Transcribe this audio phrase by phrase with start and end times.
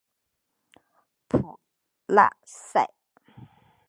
[1.27, 1.59] 普
[2.07, 2.89] 赖萨。